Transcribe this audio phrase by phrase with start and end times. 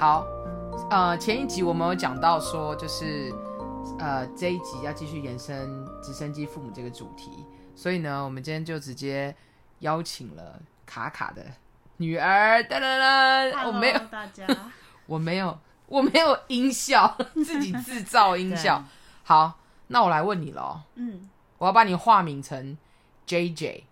[0.00, 0.24] 好，
[0.90, 3.34] 呃，前一集我们有讲到说，就是
[3.98, 7.44] 呃这一集要继续延伸直升机父母这个主题，
[7.74, 9.34] 所以呢，我们今天就直接
[9.80, 11.44] 邀请了卡卡的
[11.96, 14.46] 女儿，哒哒哒，我没有大家，
[15.06, 18.84] 我没有，我没有音效，自己制造音效。
[19.24, 19.58] 好，
[19.88, 22.78] 那我来问你喽，嗯，我要把你化名成
[23.26, 23.82] JJ，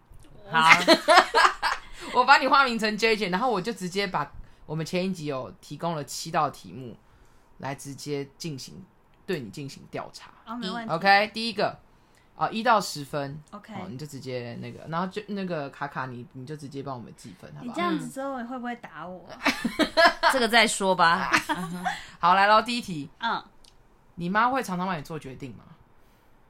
[0.52, 0.70] 好，
[2.14, 4.30] 我把你化名成 JJ，然后我就直接把。
[4.66, 6.96] 我们前一集有提供了七道题目，
[7.58, 8.84] 来直接进行
[9.24, 10.30] 对你进行调查。
[10.44, 10.92] 哦，没问题。
[10.92, 11.78] OK，第一个
[12.36, 13.40] 啊，一到十分。
[13.52, 17.72] OK，你就直接那个，然后就那个卡卡你，你你就直接帮我们计分，好不好？
[17.72, 19.24] 你这样子之后你会不会打我？
[20.32, 21.30] 这个再说吧。
[22.18, 23.08] 好，来喽，第一题。
[23.20, 23.42] 嗯，
[24.16, 25.62] 你妈会常常帮你做决定吗？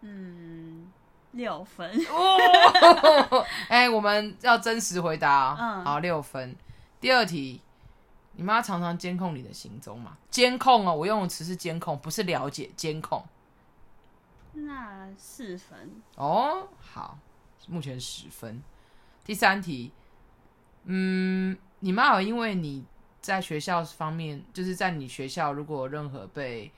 [0.01, 0.91] 嗯，
[1.33, 1.91] 六分。
[2.11, 5.55] 哦， 哎，我们要真实回答。
[5.61, 6.57] 嗯，好，六分。
[6.99, 7.61] 第二题。
[8.37, 10.19] 你妈常常监控你的行踪吗？
[10.31, 13.25] 监控哦，我用的词是监控，不是了解，监控。
[14.53, 17.19] 那四分哦，好，
[17.67, 18.63] 目前十分。
[19.25, 19.91] 第三题，
[20.85, 22.85] 嗯，你妈有因为你
[23.21, 26.71] 在学校方面，就是在你学校，如果任何被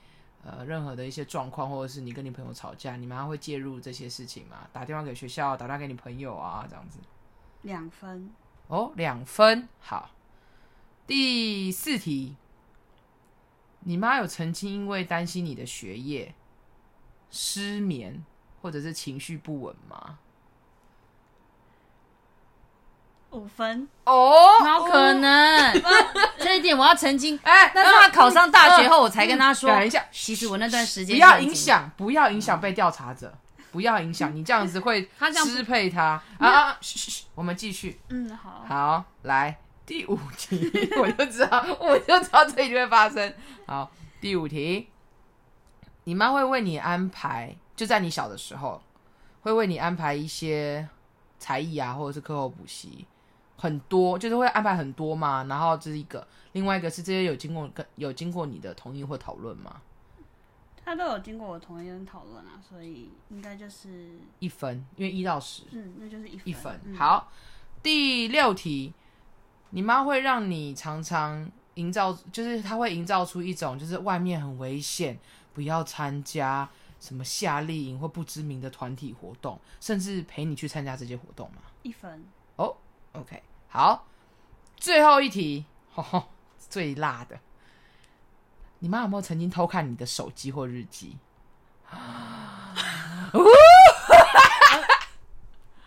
[0.43, 4.67] 呃任何的一些状况，或者是你跟你朋友吵架，你妈会介入这些事情吗？
[4.71, 6.99] 打电话给学校，打电话给你朋友啊，这样子。
[7.63, 8.29] 两分
[8.67, 10.09] 哦，两分，好。
[11.09, 12.35] 第四题，
[13.79, 16.35] 你妈有曾经因为担心你的学业
[17.31, 18.23] 失眠
[18.61, 20.19] 或者是情绪不稳吗？
[23.31, 25.71] 五分哦，哪有可能？
[25.79, 25.81] 哦、
[26.37, 27.39] 这一点我要澄清。
[27.41, 29.67] 哎，但是他考上大学后，我才跟他说。
[29.67, 33.35] 等一下，其实我那段时间不要影响，不要影响被调查者，
[33.71, 35.09] 不要影响你这样子会
[35.43, 36.77] 支配他，啊
[37.33, 37.99] 我们继续。
[38.09, 39.57] 嗯，好，好，来。
[39.89, 40.69] 第五题，
[41.01, 43.33] 我就知道，我就知道这一定会发生。
[43.65, 43.91] 好，
[44.21, 44.87] 第五题，
[46.03, 48.79] 你妈会为你安排，就在你小的时候，
[49.41, 50.87] 会为你安排一些
[51.39, 53.07] 才艺啊，或者是课后补习，
[53.57, 55.45] 很多，就是会安排很多嘛。
[55.45, 59.81] 然后这是一个，另外一个是这些有经过跟有经过你的同意或讨论吗？
[60.85, 66.41] 他都有经过我同意跟讨论啊，所以应该就是一分，因为一到十，嗯，那就是一分。
[66.45, 66.79] 一分。
[66.85, 67.31] 嗯、好，
[67.81, 68.93] 第六题。
[69.71, 75.19] 你妈会让你常常营造，就是她会营造出一种，就是外面很危险，
[75.53, 76.67] 不要参加
[76.99, 81.61] 什么夏令营或不知名的团体活动，甚至陪你去参加这些活动吗？
[81.83, 82.25] 一分。
[82.55, 82.75] 哦、
[83.13, 84.05] oh，OK，好，
[84.75, 85.65] 最后一题，
[86.69, 87.39] 最辣的，
[88.79, 91.17] 你妈有没有曾经偷看你的手机或日记？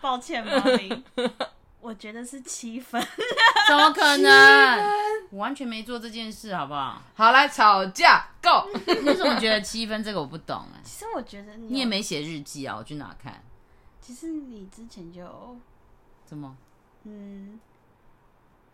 [0.01, 1.03] 抱歉，猫咪。
[1.83, 3.01] 我觉得是七分，
[3.67, 4.91] 怎么可能？
[5.31, 7.01] 我完全没做这件事，好不好？
[7.13, 8.69] 好，来吵架，Go！
[8.87, 10.01] 你怎么觉得七分？
[10.01, 10.79] 这个我不懂哎。
[10.83, 13.43] 其实我觉得你，你也没写日记啊，我去哪看？
[13.99, 15.57] 其实你之前就
[16.25, 16.55] 怎么？
[17.03, 17.59] 嗯，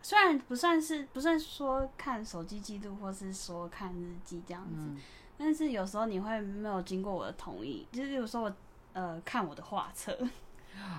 [0.02, 4.96] 虽然不算是不算说看手机记录，或是说看日记这样子，嗯，
[5.36, 8.52] 但是有时候你会没有经过我的同意，就是有时候我
[8.92, 10.16] 呃看我的画册。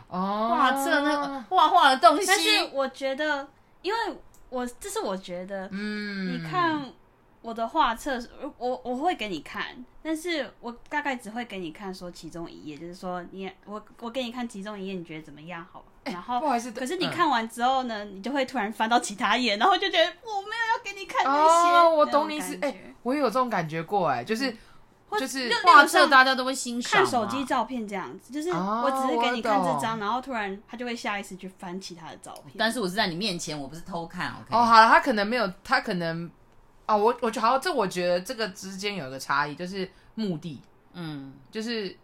[0.07, 3.47] 哦，画册那个画画的东西，但是我觉得，
[3.81, 3.99] 因为
[4.49, 6.91] 我这是我觉得，嗯，你看
[7.41, 8.19] 我的画册，
[8.57, 9.63] 我我会给你看，
[10.03, 15.65] 但是我大概只会给你看说其中一页，就是说你我我给你看其中一页，你觉得怎么样？
[15.71, 21.75] 好，然后、欸、不好意思，可是你看完之后呢，嗯、你就会突然翻到其他页，然后就觉得我没有要给你看那些。
[21.77, 24.49] 哦，我懂你意思，哎、欸，我也有这种感觉过，哎，就是。
[24.49, 24.57] 嗯
[25.19, 27.01] 就是画册，大家都会欣赏。
[27.01, 32.55] 看手机照片这样子，就是我只是给你看这张，然后突然他就会下意识去翻其他的照片。
[32.57, 34.31] 但是我是在你面前，我不是偷看。
[34.31, 34.55] OK。
[34.55, 36.29] 哦，好了，他可能没有，他可能
[36.87, 40.61] 哦，我我觉得好，这我觉得这个之间有一个差异，就是目的，
[40.93, 41.95] 嗯，就是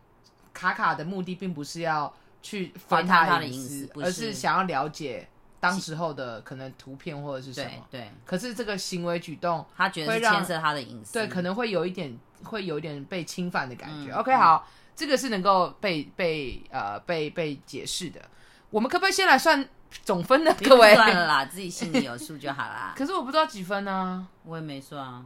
[0.54, 5.28] 卡卡的目的并不是要去翻他的隐私，而是想要了解
[5.60, 7.72] 当时候的可能图片或者是什么。
[7.92, 8.12] 对。
[8.26, 12.18] 可是这个行为举动，他觉得是牵涉他的隐私，对，可能会有一点。
[12.44, 14.12] 会有一点被侵犯的感觉。
[14.12, 14.64] 嗯、OK，好，
[14.96, 18.22] 这个是能够被被呃被被解释的。
[18.70, 19.68] 我们可不可以先来算
[20.06, 20.56] 总分呢？
[20.64, 22.94] 各位，算了啦，自己心里有数就好啦。
[22.96, 24.28] 可是我不知道几分呢？
[24.44, 25.26] 我也没算啊。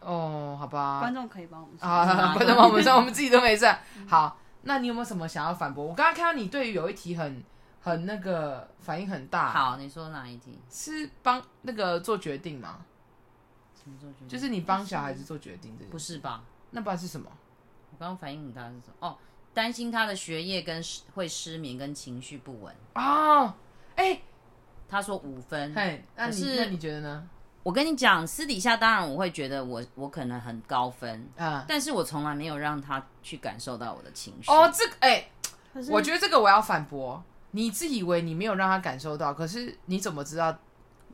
[0.00, 1.00] 哦，好吧。
[1.00, 3.78] 观众可以帮我们算啊，观众帮我们算，我们自己都没算。
[4.08, 5.84] 好，那你有没有什么想要反驳？
[5.84, 7.44] 我刚刚看到你对于有一题很
[7.80, 9.50] 很那个反应很大。
[9.50, 10.58] 好，你说哪一题？
[10.70, 12.78] 是帮那个做决定吗？
[14.28, 16.44] 就是你帮小孩子做决定的，不是吧？
[16.72, 17.26] 那不然是什么？
[17.90, 18.94] 我刚刚反应很大是什么？
[19.08, 19.16] 哦，
[19.54, 20.82] 担心他的学业跟
[21.14, 23.54] 会失眠跟情绪不稳哦，
[23.96, 24.20] 哎，
[24.86, 27.26] 他说五分，嘿，那你那你觉得呢？
[27.62, 34.50] 我跟你讲，私底下当然我会觉得我我可能很高分，啊，但是我从来没有让他去感受到我的情绪。
[34.50, 35.30] 哦，这个哎，
[35.88, 37.24] 我觉得这个我要反驳。
[37.52, 40.56] 你自以为你没有让他感受到，可是你怎么知道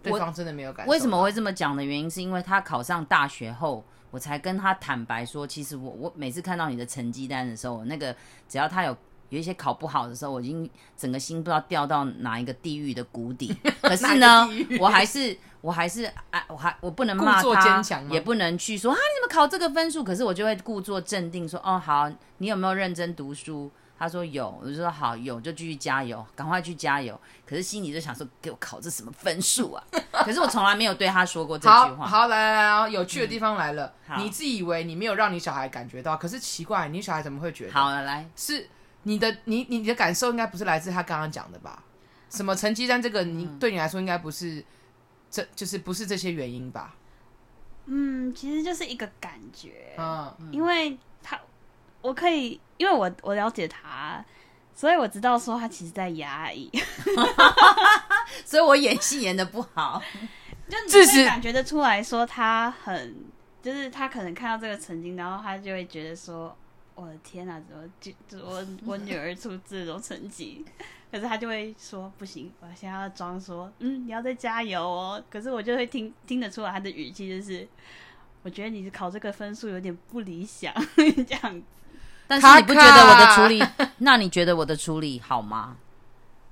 [0.03, 0.93] 对方真的没有感受到？
[0.93, 8.15] 为什么会这么讲的原因，是因为他考上大学后，我才跟他坦白说，其实我我每次看到你的成绩单的时候，那个
[8.49, 8.97] 只要他有
[9.31, 13.57] 有一些考不好的时候，我已经整个心不知道掉到哪一个地狱的谷底。
[13.83, 14.49] 可是呢，
[14.79, 20.05] 我还是我还是哎，我还我不能骂他，也不能去说啊，你怎么考这个分数？
[20.05, 23.71] 可是我就会故作镇定说，哦，好，你有没有认真读书？
[23.97, 27.19] 他说有，我就说好，有就继续加油，赶快去加油。
[27.47, 29.85] 可是心里就想说，给我考这什么分数啊？
[30.11, 32.07] 可是我从来没有对他说过这句话。
[32.07, 33.95] 好，好，来来来，有趣的地方来了。
[34.11, 37.73] 嗯、你自以为你没有让你小孩感觉到，可是奇怪，你小孩怎么会觉得？
[37.73, 38.69] 好了，来，是
[39.05, 41.83] 你的，你你的感受应该不是来自他刚刚讲的吧？
[42.31, 44.65] 什么成绩单这个，你对你来说应该不是，嗯、
[45.31, 46.97] 这就是不是这些原因吧？
[47.87, 50.97] 嗯，其实就是一个感觉，嗯，因为他。
[52.05, 54.23] 我可以，因为我我了解他，
[54.75, 56.71] 所以我知道说他其实在压抑，
[58.45, 60.03] 所以我演戏演的不好，
[60.69, 63.25] 就你会感觉得出来说他很，
[63.63, 66.55] 就是他可能看到这个成绩，然后他就会觉得说，
[66.95, 70.63] 我的天哪，怎么就就我我女儿出这种成绩，
[71.11, 77.67] 可是他就会说不行，我现在要装说，嗯，你要再加油哦，可是我就会听听得出来他的语气就是，
[78.43, 80.71] 我觉得你考这个分数有点不理想
[81.27, 81.63] 这样。
[82.27, 83.59] 但是你不觉得我的处理？
[83.61, 85.77] 卡卡那你觉得我的处理好吗？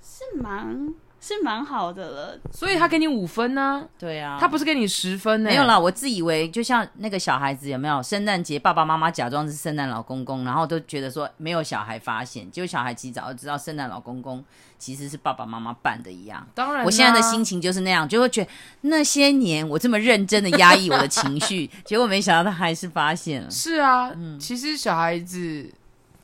[0.02, 0.92] 是蛮
[1.24, 3.86] 是蛮好的了，所以他给你五分呢？
[3.96, 5.48] 对啊，他不是给你十分呢？
[5.48, 8.02] 没有啦，我自以为就像那个小孩子有没有？
[8.02, 14.44] 圣诞节爸爸妈妈假装是圣诞老公公，然后都觉得说没有小孩发现，结果小孩其实早就知道圣诞老公公
[14.80, 16.44] 其实是爸爸妈妈扮的一样。
[16.56, 23.48] 当然，我现在的心情就是那样，就会觉得那些年我这么认真的压抑我的情绪，结果没想到他还是发现了。
[23.48, 25.70] 是啊，嗯，其实小孩子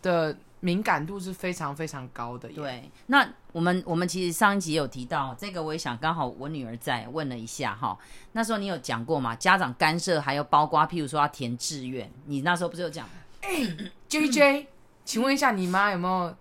[0.03, 0.37] 的。
[0.61, 2.49] 敏感度是非常非常高的。
[2.49, 3.25] 对，那
[3.59, 7.99] 我们我们其实上一集有提到这个，我也想刚好我女儿在问了一下哈。
[8.31, 9.35] 那时候你有讲过嘛？
[9.35, 13.05] 家长干涉，还有包括譬如说要填志愿，你那时候不是有讲？
[13.43, 14.67] 欸，JJ，
[15.05, 16.37] 请问一下，你妈有没有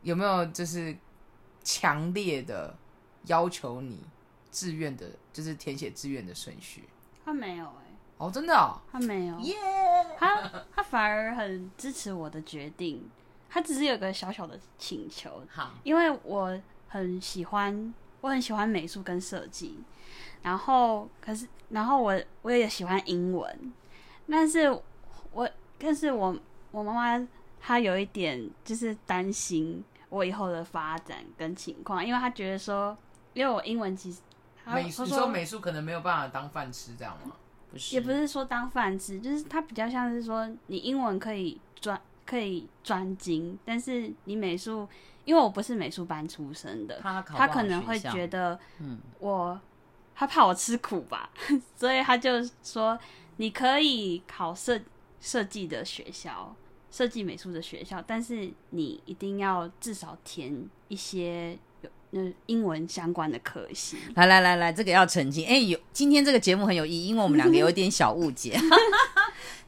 [0.00, 0.96] 有没有就是
[1.62, 2.74] 强烈的
[3.26, 4.00] 要求你
[4.50, 6.84] 志愿的，就是填写志愿的顺序？
[7.22, 9.54] 她没有哎，哦，真的哦，她没有，耶，
[10.18, 13.10] 她她反而很支持我的决定。
[13.54, 16.58] 他只是有个小小的请求，好，因为我
[16.88, 19.78] 很喜欢，我很喜欢美术跟设计，
[20.40, 23.72] 然后可是，然后我我也喜欢英文，
[24.26, 24.70] 但是
[25.32, 25.46] 我
[25.78, 26.34] 但是我
[26.70, 27.28] 我妈妈
[27.60, 32.96] 她有一点就是担心我以后的发展跟情况，因为她觉得说，
[33.34, 34.20] 因为我英文其实
[34.64, 37.36] 美术，你说美术可能没有办法当饭吃，这样吗？
[37.70, 42.00] 不是，也不是说当饭吃，就是它比较像是说你英文可以赚。
[42.24, 44.88] 可以专精，但是你美术，
[45.24, 49.60] 因为我不是美术班出身的，他，他可能会觉得，嗯，我
[50.14, 51.30] 他怕我吃苦吧，
[51.76, 52.98] 所以他就说
[53.36, 54.80] 你可以考设
[55.20, 56.54] 设计的学校，
[56.90, 63.96] 设计美术的学校，但是你一定要至少填一些有那英文相关的科系。
[64.14, 68.56] 来来来来，这个要澄清，哎，有今天这个节目很有意义，因为我们两个有一点小误解。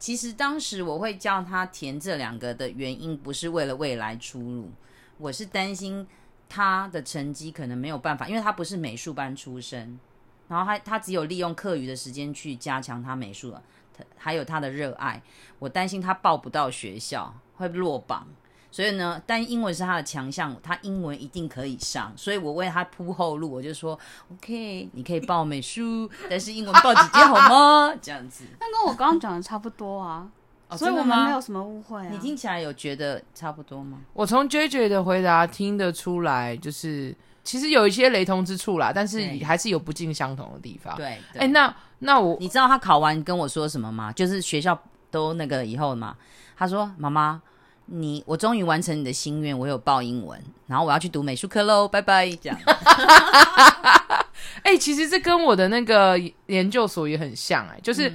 [0.04, 4.70] 其实当时我会叫他填这两个的原因，不是为了未来出路，
[5.16, 6.06] 我是担心
[6.46, 9.98] 他的成绩可能没有办法，因为他不是美术班出身，
[10.46, 13.54] 然后他他只有利用课余的时间去加强他美术，
[13.96, 15.22] 他还有他的热爱，
[15.58, 18.28] 我担心他报不到学校会落榜。
[18.74, 22.12] 所以呢，但英文是他的强项，他英文一定可以上。
[22.16, 23.96] 所以我为他铺后路，我就说
[24.32, 28.44] ：“OK，你可以报美术， 但是英文报几节好吗？”这样子。
[28.58, 30.28] 那跟我刚刚讲的差不多啊，
[30.66, 32.08] 哦、所以我们没有什么误会啊。
[32.10, 33.98] 你听起来有觉得差不多吗？
[34.12, 37.14] 我从 JJ 的回答听得出来，就是
[37.44, 40.96] 其实有一些雷同之处啦，但是还是有不尽相同的地方。
[40.96, 44.10] 对，哎、欸，那那我你知道他考完跟我说什么吗？
[44.10, 44.76] 就是学校
[45.12, 46.16] 都那个以后嘛，
[46.56, 47.40] 他说：“妈妈。”
[47.86, 52.28] 你我终于完成你的心愿，我有报英文，然后我要去读美术课喽，拜拜。
[52.30, 52.58] 这样，
[54.64, 58.10] 哎、欸，其实这跟我的那个研究所也很像、欸，哎，就是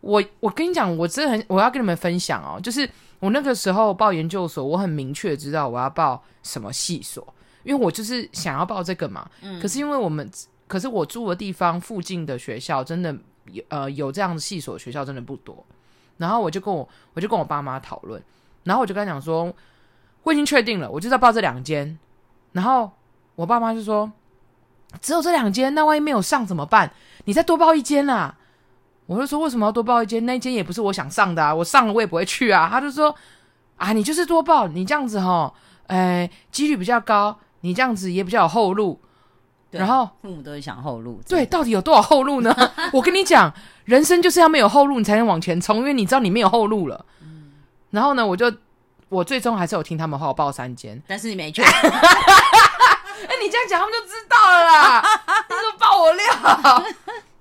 [0.00, 9.28] 我我跟你讲，我真的很我要跟你们分享哦，就是我那个时候报研究所，我很明确知道我要报什么系所，因为我就是想要报这个嘛。
[9.42, 10.28] 嗯、可是因为我们，
[10.66, 13.14] 可是我住的地方附近的学校真的
[13.52, 15.62] 有呃有这样的系所学校真的不多，
[16.16, 18.20] 然后我就跟我我就跟我爸妈讨论。
[18.64, 19.52] 然后我就跟他讲说，
[20.22, 21.98] 我已经确定了，我就要报这两间。
[22.52, 22.90] 然后
[23.34, 24.10] 我爸妈就说，
[25.00, 26.92] 只有这两间，那万一没有上怎么办？
[27.24, 28.36] 你再多报一间啦。
[29.06, 30.24] 我就说为什么要多报一间？
[30.24, 32.68] 那间也不是我想上的啊，我上了我也不会去啊。
[32.70, 33.14] 他就说
[33.76, 35.52] 啊，你就是多报，你这样子哈，
[35.86, 39.00] 哎，几率比较高，你这样子也比较有后路。
[39.70, 42.52] 然后父母都是想后路，对，到底有多少后路呢？
[42.92, 43.52] 我跟你讲，
[43.84, 47.04] 人生就是要没有后路，你才能往前冲，因为你知道你没有后路了。
[47.90, 48.52] 嗯，然后呢，我就
[49.08, 51.62] 我最终还是有听他们话，我报三间，但是你没去。
[53.20, 55.02] 哎，你这样讲，他们就知道了啦。
[55.48, 56.84] 你怎么爆我料？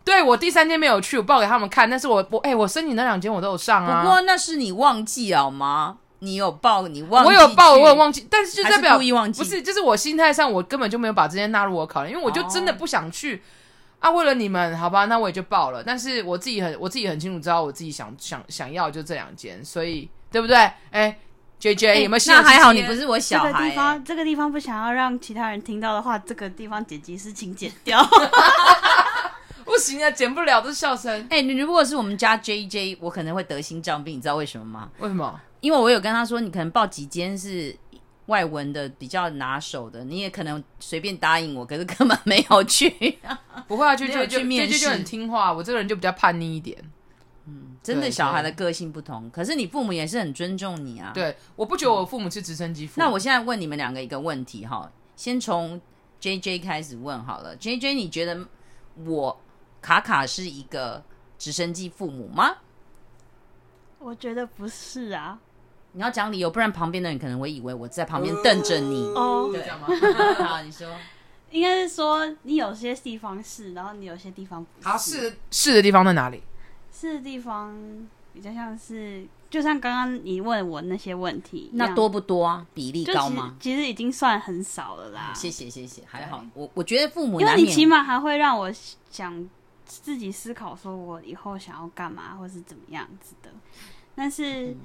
[0.04, 1.90] 对，我第三间没有去，我报给他们看。
[1.90, 4.02] 但是我我哎，我申请那两间我都有上啊。
[4.02, 5.98] 不过那是你忘记了吗？
[6.22, 13.38] 你有报，你忘记，我有报，我有忘记，但是就代表故意忘记，不是，就是我心态上，我根本就没有把这些纳入我考虑，因为我就真的不想去、
[14.02, 14.12] 哦、啊。
[14.12, 15.82] 为了你们，好吧，那我也就报了。
[15.82, 20.56] 但是我自己很，我自己很清楚知道，我自己想想想要就这两间，所以对不对？
[20.92, 21.18] 哎
[21.60, 22.24] ，J J 欸、有没有？
[22.28, 23.54] 那还好，你不是我小孩、欸。
[23.54, 28.02] 这个地方，这个地方不想要让其他人听到的话，这个地方剪辑师请剪掉。
[29.66, 31.12] 不行啊，剪不了这笑声。
[31.30, 34.90] 哎、欸，你如果是我们家 J J，我可能会得心脏病，你知道为什么吗？
[34.98, 35.40] 为什么？
[35.60, 37.76] 因为我有跟他说，你可能报几间是
[38.26, 43.20] 外文的比较拿手的，你也可能随便答应我，可是根本没有去。
[43.68, 45.54] 不会啊，就就就面试就很听话。
[45.54, 46.76] 我这个人就比较叛逆一点。
[47.80, 51.12] 嗯，真的小孩的个性不同，可是你父母也是很尊重你啊。
[51.14, 53.06] 对，我不觉得我父母是直升机父母。
[53.06, 55.80] 那我现在问你们两个一个问题哈，先从
[56.22, 57.56] JJ 开始问好了。
[57.58, 58.46] JJ，你觉得
[59.06, 59.40] 我
[59.82, 61.04] 卡卡是一个
[61.38, 62.58] 直升机父母吗？
[64.00, 65.40] 我觉得不是啊。
[65.94, 69.06] 你要讲理由，不然旁边的人可能会以为我在旁边瞪着你。
[69.16, 69.68] 哦，对，
[70.46, 70.88] 好，你说，
[71.50, 74.88] 应该是说你有些地方是，然后你有些地方不是。
[74.88, 76.44] 好，是是的地方在哪里？
[76.92, 77.76] 是的地方
[78.34, 82.66] 比较像是，就像刚刚你问我那些问题，那多不多啊？
[82.74, 83.56] 比例高吗？
[83.60, 85.32] 其实，其实已经算很少了啦。
[85.34, 86.44] 谢谢谢谢，还好。
[86.54, 88.72] 我我觉得父母，因为你起码还会让我
[89.10, 89.50] 想
[89.86, 93.50] 自己思考，说我以后想要干嘛，或是怎么样子的。
[94.16, 94.68] 但是。
[94.68, 94.78] 嗯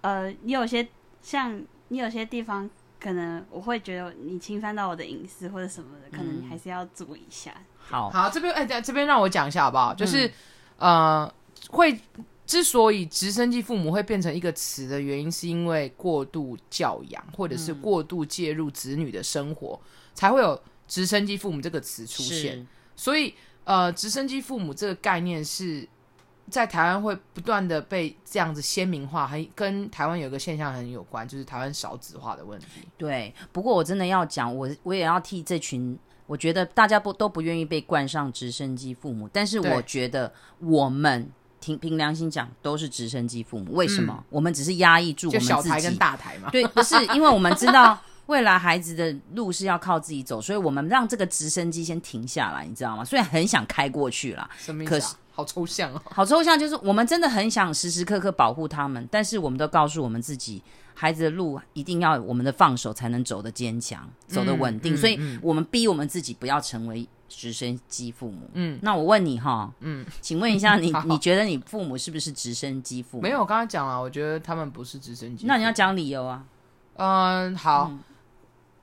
[0.00, 0.86] 呃，你有些
[1.20, 7.52] 像你有些地方，可能我会觉得你侵犯到我的隐私或者什么的，可能你还是要注意一下。
[7.80, 9.92] 好，好，这边哎，这边让我讲一下好不好？
[9.92, 10.28] 就是、
[10.76, 11.34] 嗯、呃，
[11.68, 11.98] 会
[12.46, 22.66] 之所以直升机父母会变成一个词的原因，是因为过度教养或者是过度介入子女的生活，嗯、才会有直升机父母这个词出现。
[22.96, 23.34] 所以
[23.64, 25.88] 呃，直升机父母这个概念是。
[26.50, 32.66] 在台湾会不断的被这样子鲜明化，还跟台湾有一个现象很有关，就是台湾少子化的问题。
[32.96, 43.72] 对，不过我真的要讲，我我也要替这群，我觉得大家不都不愿意被冠上直升机父母，但是我觉得我们凭凭良心讲都是直升机父母。
[43.74, 44.14] 为什么？
[44.18, 46.50] 嗯、我们只是压抑住我们自己，小台跟大台嘛。
[46.50, 53.04] 对，不是因为我们知道未来孩子的路是要靠自己走，所以我们让这个直升机先停下来，你知道吗？
[53.04, 54.98] 虽然很想开过去啦，什么意思啊？
[54.98, 55.14] 可是。
[55.38, 60.60] 好抽象哦， 好抽象，就是我们真的很想时时刻刻保护他们，但是我们都告诉我们自己，
[60.94, 68.48] 孩子的路一定要我们的放手才能走得坚强，走得稳定，嗯嗯嗯、所以我们逼我们自己不要成为直升机父母。
[68.54, 73.22] 嗯，那我问你哈，嗯，请问一下你， 你觉得你父母是不是直升机父母？
[73.22, 75.46] 没有，我刚才讲了，我觉得他们不是直升机。
[75.46, 76.44] 那你要讲理由啊？
[76.94, 78.00] 嗯，好，嗯、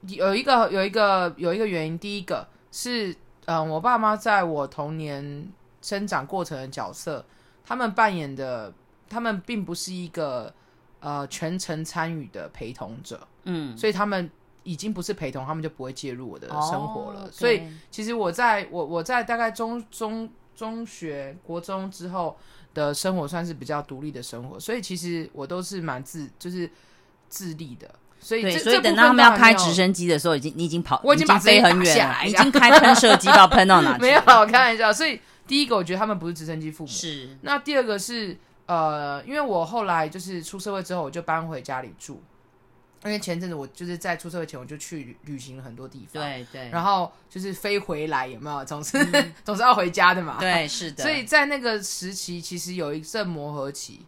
[0.07, 5.51] 有一个有一个有一个原因，第一个是，嗯，我爸妈在我童年。
[5.81, 7.23] 生长过程的角色，
[7.63, 8.73] 他们扮演的，
[9.07, 10.51] 他们并不是一个
[10.99, 14.27] 呃全程参与的陪同者，嗯，所以他们
[14.65, 17.21] 已经不是陪同，他们就不会介入我的生活了。
[17.21, 17.31] Oh.
[17.31, 22.37] 所以其实我在我我在大概中中中学、国中之后
[22.73, 26.69] 的生活算是比较独立的生活，所以其实我都是蛮自就是
[27.29, 27.89] 自立的。
[28.19, 34.01] 所以这，所以等到他们要开直升机的时候，已经你已经跑，我已经把飞很远了，已经开喷射机，不知道喷到哪去。
[34.03, 34.91] 没有，我开玩笑。
[34.91, 35.19] 所以。
[35.47, 36.89] 第一个，我觉得他们不是直升机父母。
[36.89, 37.37] 是。
[37.43, 42.19] 那第二个是，呃，因为我后来就是出社会之后，我就搬回家里住。
[43.05, 46.21] 因为前阵子我就是在出社会前，我就去旅，行了很多地方。
[46.21, 46.69] 对对。
[46.69, 48.65] 然后就是飞回来，有没有？
[48.65, 50.37] 总是、嗯、 总是要回家的嘛。
[50.39, 51.03] 对，是的。
[51.03, 54.01] 所以在那个时期，其实有一阵磨合期。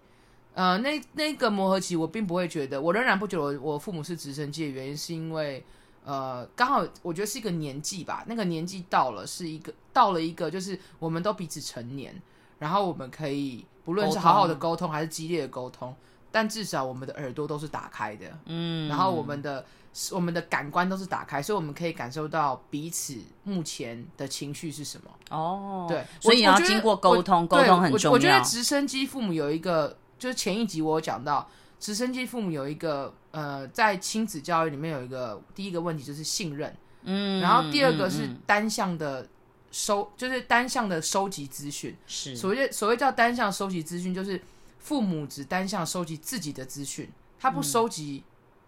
[0.53, 5.63] 呃，那那个磨合期，我并不会觉得，我仍然不觉得我我父母是直升机的原因，是因为。
[6.03, 12.15] 呃，刚好我觉得是一个年纪吧，那个年纪到了，是一个到了一个，就是我们都彼此成年，
[12.59, 15.93] 然后我们可以不论是好好的沟通还是激烈的沟通，
[16.37, 19.65] 但至少我们的耳朵都是打开的，嗯，然后我们的
[20.11, 25.09] 我们的感官都是打开，所以我们可以感受到彼此目前的情绪是什么。
[25.31, 28.11] 哦，对，所以你要经过沟通，沟通很重要。
[28.11, 31.49] 我，我觉得直升机父母有一个，就是前一集我有讲到。
[31.79, 39.27] 直升机父母有一个呃，在亲子教育里面有一个第一个问题就是信任，嗯，然后第二个是单向的
[39.71, 41.95] 收，就是单向的收集资讯。
[42.07, 44.41] 是所谓所谓叫单向收集资讯，就是
[44.87, 48.23] 父母只单向收集自己的资讯，他不收集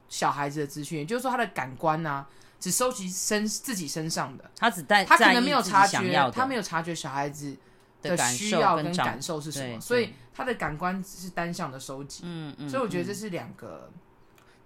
[0.10, 2.28] 小孩子的资讯，也就是说他的感官啊，
[2.60, 7.56] 只收集身自己身上的，他只带他可能没有察觉，他没有察觉小孩子
[8.02, 12.24] 的的需要跟跟感受是什么，所以他的感官是单向的收集。
[12.26, 13.90] 嗯嗯，所以我觉得这是两个。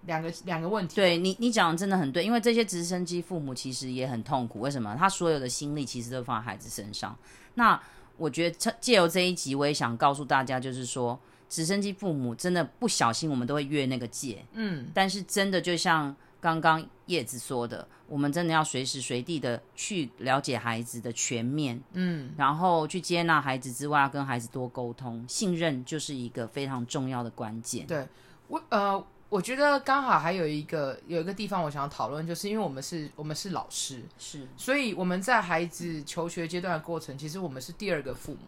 [0.06, 4.60] 两个两个问题，对你你讲的真的很对，因为这些直升机父母其实也很痛苦。
[4.60, 4.94] 为什么？
[4.98, 7.16] 他所有的心力其实都放在孩子身上。
[7.54, 7.80] 那
[8.18, 11.18] 我觉得借由这一集，我也想告诉大家，就是说，
[11.54, 14.44] 直升机父母真的不小心，我们都会越那个界。
[14.54, 27.86] 嗯，但是真的就像刚刚叶子说的，我们真的要随时随地的去了解孩子的全面，嗯，然后去接纳孩子之外，要跟孩子多沟通，信任就是一个非常重要的关键。
[27.86, 28.04] 对，
[28.48, 29.06] 我呃。
[29.30, 38.38] 我觉得刚好还有一个有一个地方我想要讨论，就是因为我们是我们是老师，是，所以我们在孩子求学阶段的过程，其实我们是第二个父母，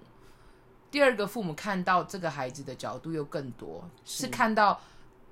[0.96, 4.80] 第二个父母看到这个孩子的角度又更多，是，是看到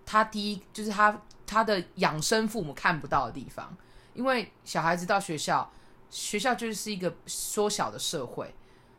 [0.05, 3.75] 他第一就是他他的养生父母看不到的地方，
[4.13, 5.73] 因为小孩子到学校，
[6.11, 8.55] 学校就是一个缩小的社会，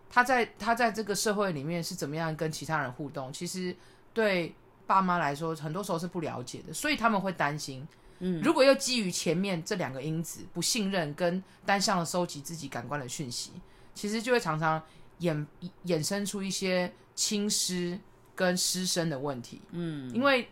[0.09, 3.75] 他在他在这个社会里面是怎么样跟其他人互动，其实
[4.11, 4.55] 对。
[4.87, 7.87] 爸妈来说，很多时候是不了解的，所以他们会担心。
[8.19, 13.51] 嗯，如果又基于前面这两个因子，不信任跟单向的收集自己感官的讯息，
[13.95, 14.79] 其实就会常常
[15.21, 15.45] 衍
[15.85, 17.99] 衍生出一些亲师
[18.35, 19.61] 跟师生的问题。
[19.71, 20.49] 嗯，因为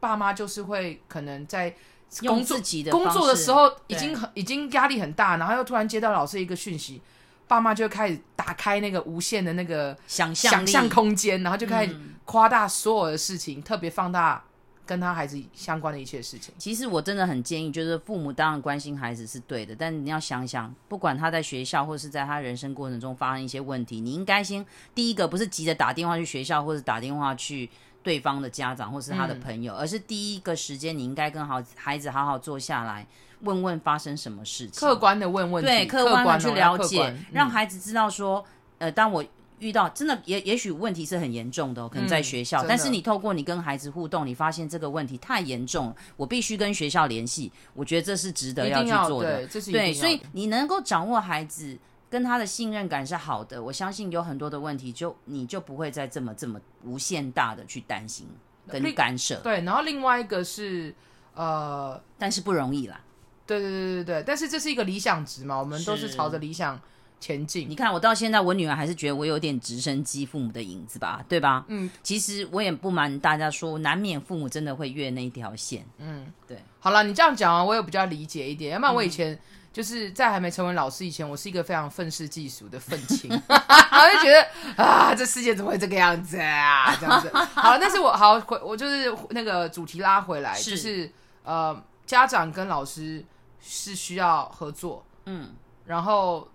[0.00, 1.74] 爸妈就是会可能在
[2.20, 2.58] 工作
[2.90, 7.00] 工作的时候已经很已经压力很大，然后又突然接到老师一个讯息。
[7.48, 11.94] 爸妈就开始打开那个无限的那个想象想象空间，然后就开始
[12.24, 14.42] 夸大所有的事情，嗯、特别放大
[14.84, 16.54] 跟他孩子相关的一切事情。
[16.58, 27.70] 其实我真的很建议，就是父母当然关心孩子是对的，但你要想想，不管他在学校或是在他人生过程中发生一些问题，你应该先第一个不是急着打电话去学校，或者打电话去
[28.02, 33.06] 对方的家长或是他的朋友，嗯、而是第一个时间你应该跟好孩子好好坐下来。
[33.42, 38.44] 问问发生什么事情，客观的问问题，对，客观的去了解，嗯、让孩子知道说，
[38.78, 39.24] 呃，当我
[39.62, 51.78] 遇到真的也也许问题是很严重的，可能在学校，嗯、但是你透过你跟孩子互动，你发现这个问题太严重，我必须跟学校联系，我觉得这是值得要去做的，对，对，所以你能够掌握孩子
[52.10, 58.26] 跟他的信任感是好的，我相信有很多的问题就你就不会再这么这么无限大的去担心
[58.68, 60.92] 跟干涉，对，然后另外一个是
[61.34, 63.00] 呃，但是不容易啦。
[63.44, 66.80] 对对对对对，但是这是一个理想值嘛，我们都是朝着理想
[67.22, 67.70] 前进。
[67.70, 71.64] 你看，我到现在，我女儿还是觉得我有点直升机父母的影子吧，对吧？
[71.68, 75.86] 嗯，其实我也不瞒大家说，难免父母真的会越那一条线。
[75.98, 76.58] 嗯，对。
[76.80, 78.72] 好了，你这样讲啊，我也比较理解一点。
[78.72, 79.38] 要不然我以前
[79.72, 86.94] 就是在还没成为老师以前，我是一个非常愤世嫉俗的愤青， 我就觉得啊，这世界怎么会这个样子啊？
[86.96, 87.30] 这样子。
[87.54, 91.10] 好，但是我好回，我就是那个主题拉回来，是就是
[91.44, 93.24] 呃，家长跟老师。
[93.64, 95.50] 是需要合作，嗯，
[95.86, 96.48] 然后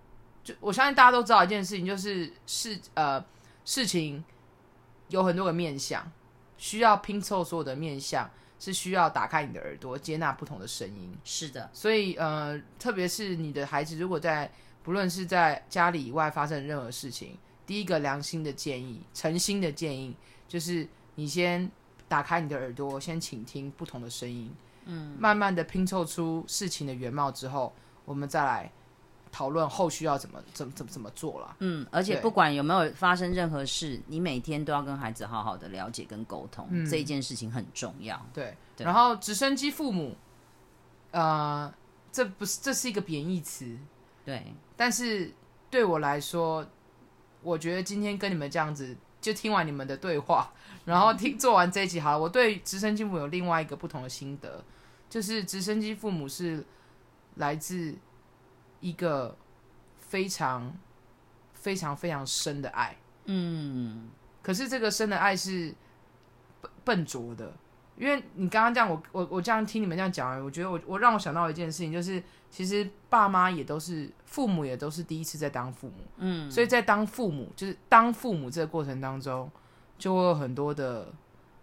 [0.48, 3.22] 就我相信大家都知道一件事情，就是事呃
[3.66, 4.24] 事情
[5.08, 6.10] 有很多个面相，
[6.56, 11.14] 需要拼凑所有的面相，是需要打开你的耳朵，接纳不同的声音。
[11.22, 14.50] 是的，所以呃，特别是你的孩子，如果在
[14.82, 20.16] 不论是在家里以外发生任何事情，第一个良心的建议、诚心的建议，
[20.48, 21.70] 就是你先
[22.08, 24.50] 打开你的耳朵，先倾听不同的声音。
[24.86, 27.74] 嗯，慢慢的拼凑出事情的原貌之后，
[28.06, 28.72] 我们再来
[29.30, 31.56] 讨论后续要怎么怎么怎么怎么做了。
[31.60, 38.20] 嗯，而且不管有没有发生任何事，你每天都要跟孩子好好的了解跟沟通，嗯、这一件事情很重要。
[38.32, 40.16] 对，对，然后直升机父母，
[41.10, 41.72] 呃，
[42.10, 43.76] 这不是这是一个贬义词，
[44.24, 45.32] 对，但是
[45.70, 46.66] 对我来说，
[47.42, 48.96] 我觉得今天跟你们这样子。
[49.20, 50.48] 就听完你们的对话，
[50.86, 52.18] 然后听做完这一集好了。
[52.18, 54.62] 我对直升机父母有另外一个不同的心得，
[55.10, 56.64] 就是直升机父母是
[57.34, 57.92] 来自
[58.80, 59.36] 一个
[59.98, 60.72] 非常
[61.54, 64.08] 非常非常深的爱，嗯，
[64.42, 65.74] 可是这个深的爱是
[66.60, 67.52] 笨笨拙的，
[67.96, 74.10] 因为你刚刚这样，我我我这样听你们这样讲，我觉得我我让我想到一件事情，就是其实爸妈也都是。
[74.28, 79.50] 父母也都是第一次在当父母，嗯，所以在当父母就是当父母这个过程当中，
[79.96, 81.10] 就会有很多的，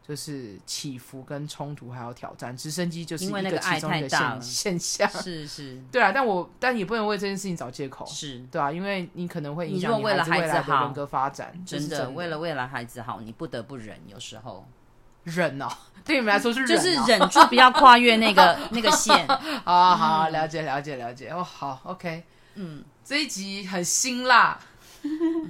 [0.07, 2.55] 就是起伏跟冲突，还有挑战。
[2.55, 14.67] 直升机就是一个其中一个现 现象，是是，对啊，但我但也不能为这件事情找借口，是对啊，因为你可能会影响你孩子未来的人格发展，真的，为了未来孩子好，你不得不忍，有时候
[15.23, 15.67] 忍哦，
[16.05, 19.27] 对你们来说是忍，就是忍住不要跨越那个 那个线。
[19.65, 22.23] 好好，了解了解了解哦，好，OK。
[22.53, 24.59] 嗯，这一集很辛辣，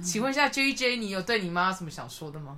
[0.02, 2.56] 请问一下 JJ，你有对你妈什么想说的吗？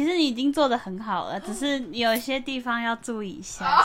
[0.00, 3.84] 其实你已经做的很好了， 只是有一些地方要注意一下。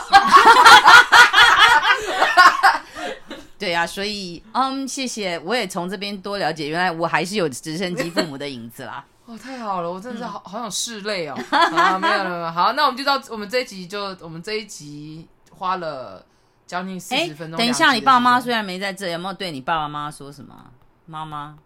[3.58, 9.04] 对呀、啊，所以嗯，谢谢，我也从这边多了解，原来我还是有直升机父母的影子啦。
[9.26, 11.38] 哦，太好了，我真的是好、嗯、好想拭泪哦。
[11.50, 12.50] 啊，没有了，没有。
[12.50, 16.24] 好，那我们就到我们这一集就我们这一集花了
[16.66, 17.58] 将近四十分钟。
[17.58, 20.54] 等一下，你爸妈虽然没在这，有没有对你爸爸妈妈说什么？
[21.04, 21.58] 妈妈，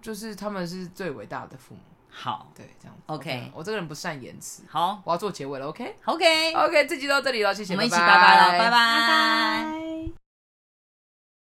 [0.00, 1.80] 就是他们是最伟大的父母。
[2.10, 3.02] 好，对，这样子。
[3.06, 4.62] OK，, okay 我这个人不善言辞。
[4.68, 5.66] 好，我要做结尾了。
[5.68, 6.54] OK，OK，OK，、okay?
[6.54, 8.70] okay, 这集到这里了，谢谢，我们一起拜拜了，拜拜。
[8.70, 10.19] 拜拜。